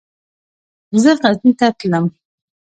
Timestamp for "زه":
1.01-1.11